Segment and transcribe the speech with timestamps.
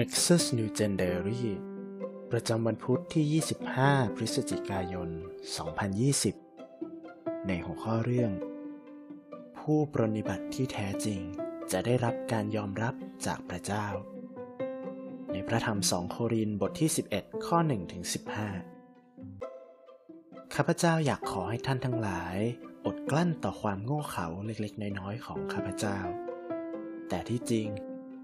[0.00, 1.42] Nexus New Gen Diary
[2.30, 5.08] ประจำวันพุธที่ 25 พฤศจิกายน
[6.68, 8.32] 2020 ในหัวข้อเรื่อง
[9.58, 11.20] ผู้ปรนิบัติที่แท้จริง
[11.72, 12.94] จะได้รับการยอมรับ
[13.26, 13.86] จากพระเจ้า
[15.32, 18.02] ในพระธรรมสองโครินบทที่ 11 ข้อ1ถึง
[19.28, 22.36] 15 ข้าพเจ้าอยากขอให้ท่านทั้งหลาย
[22.86, 25.98] อดกลั้นต่อความโง่เขลาเล็กๆ น้อยๆ ของข้าพเจ้า
[27.08, 27.68] แต่ที่จริง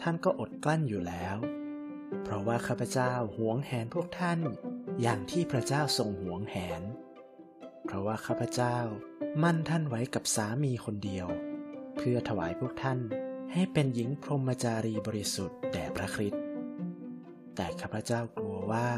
[0.00, 1.38] ท่านก็อดกลั้นอยู่แล้ว
[2.32, 4.40] ราะว่าข้าพเจ้าหวงแหนพวกท่าน
[5.02, 6.82] อย่างที่พระเจ้าทรงหวงแหน
[7.84, 8.76] เพราะว่าข้าพเจ้า
[9.42, 11.26] มั่นท่านไว้กับสามีคนเดียว
[11.96, 12.98] เพื่อถวายพวกท่าน
[13.52, 16.42] ให้เป็นหญิงพรหมจารีบริสุทธิ์แด่พระคริสต์
[17.56, 18.88] แต่ข้าพเจ้ากลัวว่า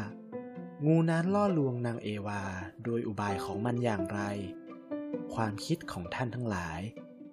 [0.85, 2.43] งูนั้นล่อลวงนางเอวา
[2.83, 4.21] โดยอุบายของมันอย่างไร
[5.33, 6.81] ความคิดของท่านทั้งหลาย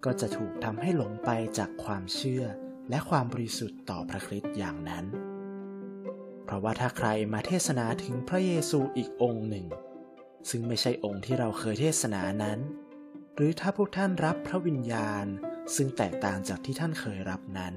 [0.05, 2.45] ก็จะถูกทำให้หลงไปจากความเชื่อ
[2.91, 5.05] และความบริสุทธิ์ต่อพระคริสต์อย่างนั้น
[6.45, 9.67] เพราะว่าถ้าใครมาเทศนาถึงพระเยซูอีกองค์หนึ่ง
[10.51, 12.59] ซึ่งไม่ใช่องค์ที่เราเคยเทศนานั้น
[13.35, 15.27] หรือถ้าพวกท่านรับพระวิญญาณ
[15.77, 17.75] ซึ่งแตกต่างจากที่ท่านเคยรับนั้น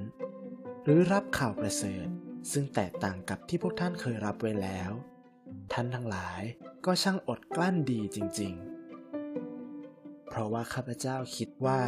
[0.84, 2.06] หรือรับข่าวประเสริฐ
[2.52, 4.90] ซึ่งแตกต่างกับที่พวกท่านเคยรับไว้แล้ว
[5.72, 6.42] ท่านทั้งหลาย
[6.86, 8.54] ก็ช่างอดกลั้นดีจริง
[9.42, 11.80] ๆ เพราะว่าข้าพเจ้าคิดว่า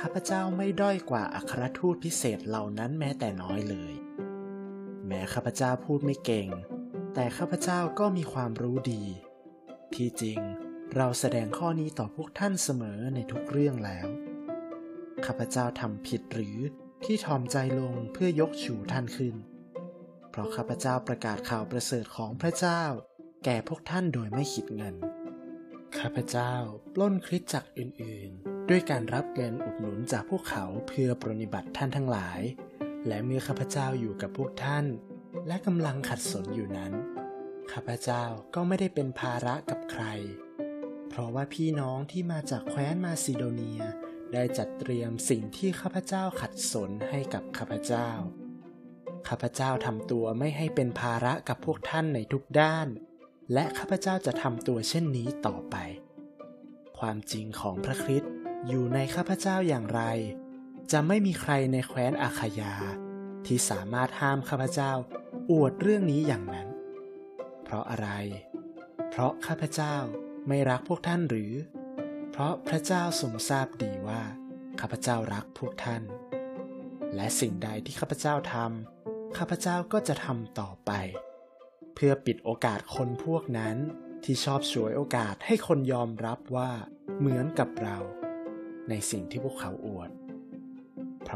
[0.00, 3.92] ข้าพเจ้าไม่ด้อยกว่าอัครทูตพิเศษเหล่านั้นแม้แต่น้อยเลย
[5.06, 6.48] แม้ข้าพเจ้าพูดไม่เก่ง
[7.14, 9.04] แต่ข้าพเจ้าก็มีความรู้ดี
[9.94, 10.38] ที่จริง
[10.96, 14.08] เราแสดงข้อนี้ต่อพวกท่านเสมอในทุกเรื่องแล้ว
[15.26, 16.58] ข้าพเจ้าทำผิดหรือ
[17.04, 19.34] ที่ทอมใจลงเพื่อยกชูท่านขึ้น
[20.30, 22.82] เพราะข้าพเจ้าประกาศข่าวประเสริฐของพระเจ้า
[23.44, 24.94] แก่พวกท่านโดยไม่คิดเงิน
[25.98, 26.54] ข้าพเจ้า
[26.94, 32.40] ปล้นคริสจักรอื่นๆ ด้วยการรับเงินอุดหนุนจากพวกเขาเพื่อปรนิบัติท่านทั้งหลาย
[33.06, 34.86] และเมื่อข้าพเจ้าอยู่กับพวกท่าน
[35.46, 36.92] และกำลังขัดสนอยู่นั้น
[37.72, 40.04] ข้าพเจ้าก็ไม่ได้เป็นภาระกับใคร
[41.08, 43.82] เพราะว่าพี่น้องที่มาจากแคว้นมาซิโดเนีย
[44.32, 48.10] ได้จัดเตรียมสิ่งที่ข้าพเจ้าขัดสนให้กับข้าพเจ้า
[49.28, 52.88] ข้าพเจ้าทำตัวไม่ให้เป็นภาระกับพวกท่านในทุกด้าน
[53.52, 55.76] และข้าพเจ้าจะทำตัวเช่นนี้ต่อไป
[56.98, 58.32] ความจริงของพระคริสต์
[58.68, 60.02] อยู่ในข้าพเจ้าอย่างไร
[60.92, 62.74] จะไม่มีใครในแคว้นอาคายา
[63.46, 64.92] ที่สามารถห้ามข้าพเจ้า
[65.50, 66.68] อวดเรื่องนี้อย่างนั้น
[67.62, 68.08] เพราะอะไร
[69.10, 69.96] เพราะข้าพเจ้า
[70.48, 71.52] ไม่รักพวกท่านหรือ
[72.30, 74.22] เพราะพระเจ้าทรงทราบดีว่า
[74.80, 76.02] ข้าพเจ้ารักพวกท่าน
[77.14, 80.92] และสิ่งใดที่ข้าพเจ้าทำข้าพเจ้าก็จะทำต่อไป
[81.94, 83.76] เพื่อปิดโอกาสคนพวกนั้น
[84.24, 86.70] ที่ชอบฉวยโอกาสให้คนยอมรับว่า
[87.18, 87.96] เหมือนกับเรา
[88.88, 90.10] ในสิ่งที่พวกเขาอวด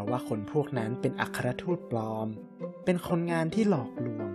[0.01, 2.29] ราะว่าคนพวกนั้นเป็นอัครทูตปลอม
[2.85, 4.31] เป็นคนงานที่หลอกลวง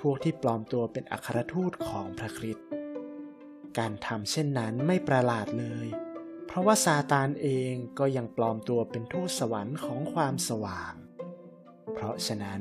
[0.00, 2.66] พวกที่ปลอมตัวเป็นอัครทูตของพระคริสต์
[3.78, 5.86] การทำเช่นนั้นไม่ประหลาดเลย
[6.46, 10.94] เพราะว่าซาตานเองก็ยังปลอมตัวเป็นทูตสวรรค์ของความสว่าง
[11.92, 12.60] เพราะฉะนั้น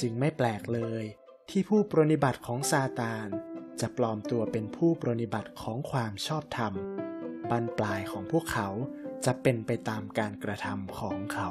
[0.00, 1.04] จึงไม่แปลกเลย
[1.50, 3.28] ที่ผู้ปรนิบัติของซาตาน
[3.80, 6.72] จะปลอมตัวเป็นผู้ปรนิบัติของความชอบธรรม
[7.50, 8.68] บั้นปลายของพวกเขา
[9.26, 11.48] จะเป็นไปตามการกระทำของเขา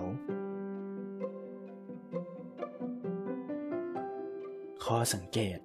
[4.86, 5.60] ข้อสังเกต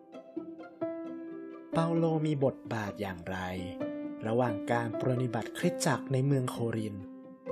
[1.73, 3.39] เปาโลมีบทบาทอย่างไร
[4.27, 6.95] ระหว่างการปรนิบัติคริสตจักรในเมืองโคริน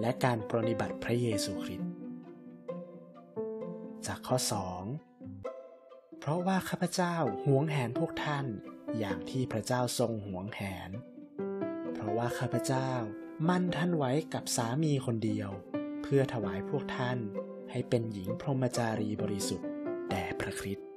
[0.00, 1.90] และการปรนิบัติพระเยซูคริสต์
[4.06, 4.36] จากข้อ
[5.24, 7.16] 2 เพราะว่าข้าพเจ้า
[7.46, 8.46] หวงแหนพวกท่าน
[8.98, 10.90] อย่างที่พระเจ้าทรงหวงแหน
[11.94, 12.90] เพราะว่าข้าพเจ้า
[13.48, 15.50] มั่นท่านไว้กับสามีคนเดียว
[16.02, 17.18] เพื่อถวายพวกท่าน
[17.70, 19.68] ให้เป็นหญิงพรหมจารีบริสุทธิ์
[20.10, 20.88] แด่พระคริสต์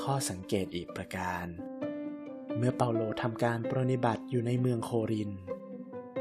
[0.00, 1.46] ข้อสังเกตอีกประการ
[2.56, 5.30] เมื่อเปาโลทำการปรนิบัติอยู่ในเมืองโคริน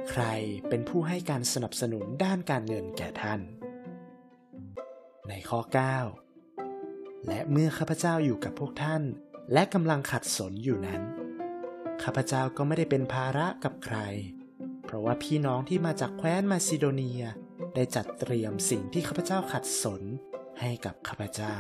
[0.10, 0.24] ใคร
[0.70, 3.42] เป็นผู้ให้การสนับสนุนด้านการเงินแก่ท่าน
[5.30, 5.60] ในข้อ
[6.44, 9.04] 9 และเมื่อข้าพเจ้าอยู่กับพวกท่าน
[9.54, 11.02] และกำลังขัดสนอยู่นั้น
[12.04, 13.98] ข้าพเจ้าก็ไม่ได้เป็นภาระกับใคร
[14.86, 17.24] เพราะว่าพี่น้องที่มาจากแคว้นมาซิโดเนีย
[17.76, 20.02] ได้จัดเตรียมสิ่งที่ข้าพเจ้าขัดสน
[20.60, 21.58] ให้กับข้าพเจ้า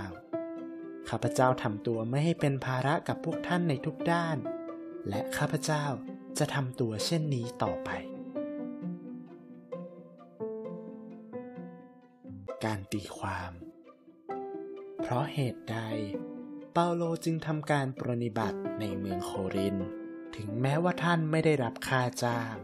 [1.09, 4.37] ข้าพเจ้าทำตัวไม่ให้เป็นภาระกับพวกท่านในทุกด้าน
[5.09, 5.85] และข้าพเจ้า
[6.37, 7.89] จะทำตัวเช่นนี้ต่อไป
[12.63, 13.51] การตีความ
[15.01, 15.77] เพราะเหตุใด
[16.73, 19.77] เปาโลจึงทำการปรนิบัติในเมืองโคริน
[20.35, 22.55] ถึงแม้ว่าท่านไม่ได้รับค่าจ้าง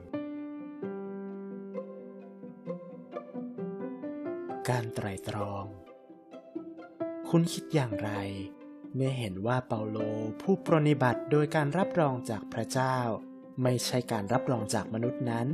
[4.70, 5.66] การไตรตรอง
[7.30, 8.12] คุณคิดอย่างไร
[8.96, 9.98] เมื่อเห็นว่าเปาโล
[10.42, 12.98] ผู้ปรนิบัติโดยการรับรองจากพระเจ้า
[13.64, 15.48] ไม่ใช่การรับรองจากมนุษย์นั้น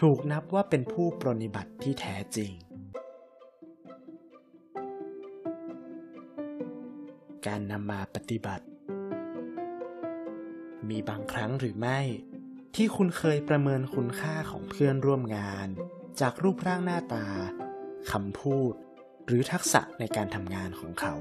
[0.00, 2.52] ถูกนับว่าเป็นผู้ปรนิบัติที่แท้จริง
[7.46, 8.64] การนำมาปฏิบัติ
[10.90, 12.00] มีบางครั้งหรือไม่
[12.74, 15.68] ที่คุณเคยประเมินคุณค่าของเพื่อนร่วมงาน
[16.20, 17.26] จากรูปร่างหน้าตา
[18.12, 18.74] คำพูด
[19.26, 21.14] หรือทักษะในการทำงานของเขา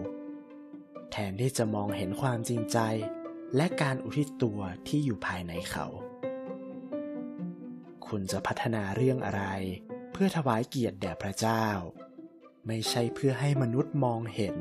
[1.12, 2.80] แทนที่จะมองเห็นความจริงใจ
[3.56, 5.86] และการอุทิศตัวที่อยู่ภายในเขา
[8.08, 9.44] คุณจะพัฒนาเรื่องอะไร
[10.12, 11.66] เพื่อถวายเกียรติแด่พระเจ้า
[12.68, 14.56] ไม่ใช่เพื่อให้มนุษย์มองเห็น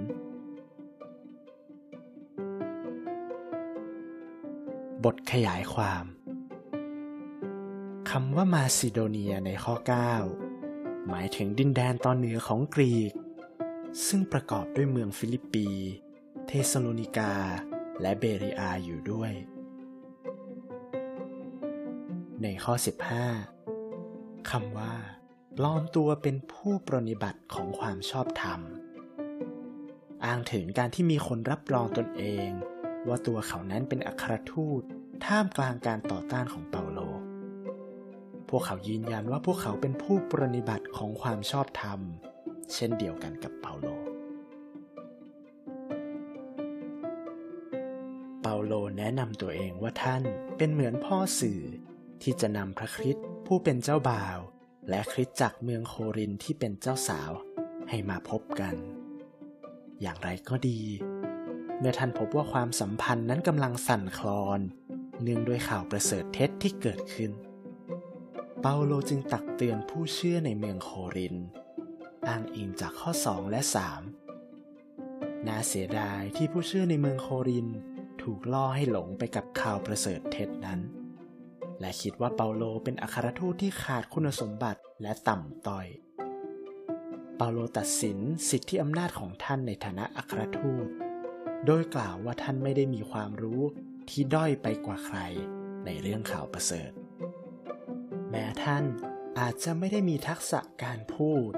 [5.10, 6.05] บทขยายความ
[8.10, 9.75] คำว่ามาซิโดเนียในข้อ
[10.40, 13.12] 9 หมายถึงดินแดนตอนเหนือของกรีก
[14.06, 15.66] ซึ่งประกอบด้วยเมืองฟิลิปปี
[16.46, 17.32] เทสโลนิกา
[18.00, 19.32] และเบริอาอยู่ด้วย
[22.43, 22.75] ในข้อ
[23.62, 24.94] 15 คำว่า
[25.56, 28.60] ปลอมตัวเป็นผู้ปรนิบัติของความชอบธรรม
[30.25, 32.50] อ้างถึงการที่มีคนรับรองตนเอง
[33.08, 34.82] ว่าตัวเขานั้นเป็นอัครทูต
[35.26, 36.99] ท่ามกลางการต่อต้านของเปาโล
[38.49, 42.00] พวกเขายืนยันว่าพวกเขาเป็นผู้ปรนิบัติของความชอบธรรม
[42.75, 43.88] เช่นเดียวกันกับเปาโล
[48.43, 50.23] เปาโลแนะนำตัวเองว่าท่าน
[50.56, 51.61] เป็นเหมือนพ่อสื่อ
[52.23, 54.38] ที่จะนำพระคริสต์ผู้เป็นเจ้าบ่าว
[54.88, 57.31] และคริสตจักรเมืองโครินที่เป็นเจ้าสาว
[57.88, 58.75] ให้มาพบกัน
[60.00, 60.81] อย่างไรก็ดี
[61.79, 64.61] เมื่อท่านพบว่าความสัมพันธ์นั้นกำลังสั่นคลอน
[65.23, 67.32] เนื่องด้วยข่าวประเสริฐเท็จที่เกิดขึ้น
[68.61, 71.37] เปาโลจึงตักเตือนผู้เชื่อในเมืองโคริน
[72.29, 73.61] อ้างอิงจากข้อ 2 และ
[74.55, 77.69] 3 น่าเสียดายที่ผู้เชื่อในเมืองโคริน
[78.23, 80.81] ถูกล่อให้หลงไปกับข่าวประเสริฐเท็จนั้น
[81.81, 85.87] และคิดว่าเปาโลเป็นอัครทูตที่ขาดคุณสมบัติและต่ำต้อย
[87.37, 88.19] เปาโลตัดสิน
[88.50, 90.87] สิทธิอำนาจของท่านในฐานะอัครทูต
[91.67, 93.62] โดยกล่าวว่าท่านไม่ได้มีความรู้
[94.10, 95.19] ที่ด้อยไปกว่าใคร
[95.84, 96.90] ในเรื่องข่าวประเสริฐ
[98.31, 98.84] แม้ท่าน
[99.38, 101.52] อาจจะไม่ได้มีทักษะการพูด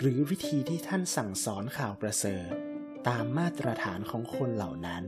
[0.00, 2.50] หรือวิธีที่ท่านสั่งสอนข่าวประเสริฐ
[3.08, 5.04] ตามมาตรฐานของคนเหล่านั้น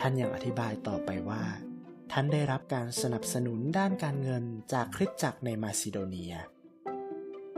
[0.00, 1.44] ท่านยังอธิบายต่อไปว่า
[2.12, 6.34] ท่านได้รับการสนับสนุนด้านการเงินจากคริสตจักรในมาซิโดเนีย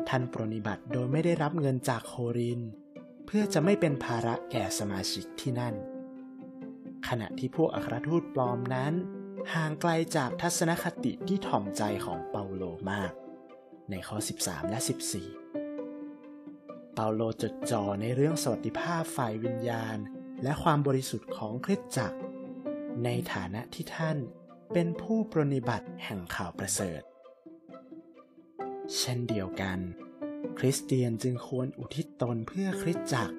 [0.08, 2.60] ท่านปรนิบัติโดยไม่ได้รับเงินจากโคริน
[3.26, 5.74] เพื่อจะไม่เป็นภาระแก่สมาชิกที่นั่น
[7.08, 8.92] ขณะที่พวกอัครทูตปลอมนั้น
[9.54, 13.12] ห่างไกลจากทัศนคติที่ถ่อมใจของเปาโลมาก
[13.90, 14.78] ในข้อ 13 และ
[15.66, 19.98] 14 เปาโลจดจ่อในเรื่องสวัสดิภาพฝ่ายวิญญาณ
[20.42, 22.18] และความบริสุทธิ์ของคริสตจักร
[23.04, 24.18] ในฐานะที่ท่าน
[24.72, 27.02] เป็นผู้ปรนิบัติแห่งข่าวประเสริฐ
[28.98, 29.78] เช่นเดียวกัน
[30.58, 33.36] คริสเตียนจึงควรอุทิศตนเพื่อคริสตจักร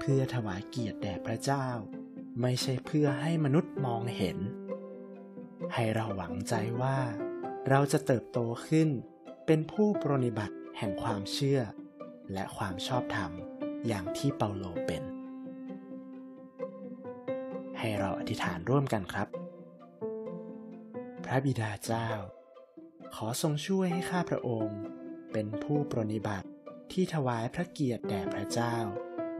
[0.00, 1.68] เพื่อถวายเกียรติแด่พระเจ้า
[2.42, 4.38] ไม่ใช่เพื่อให้มนุษย์มองเห็น
[5.74, 6.98] ให้เราหวังใจว่า
[7.68, 8.88] เราจะเติบโตขึ้น
[9.46, 11.60] เป็นผู้ปรนิบัติแห่งความเชื่อ
[12.32, 13.32] และความชอบธรรม
[13.86, 15.02] อย่างที่เปาโลเป็น
[17.78, 19.28] ให้เราอธิษฐานร่วมกันครับ
[21.24, 22.08] พระบิดาเจ้า
[23.14, 24.80] ขอทรงช่วยให้ข้าพระองค์
[25.32, 26.48] เป็นผู้ปรนิบัติ
[26.92, 28.76] ที่ถวายพระเกียรติแด่พระเจ้า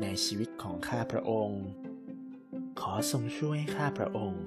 [0.02, 1.62] ในชีวิตของข้าพระองค์
[2.90, 4.44] อทรงช่วยให้ข้าพระองค์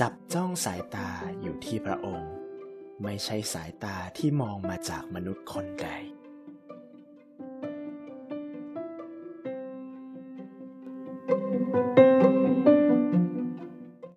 [0.00, 1.08] จับจ้องสายตา
[1.40, 2.32] อยู่ที่พระองค์
[3.02, 5.88] ไม่ใช่สายตาที่มองมาจากมนุษย์คนใด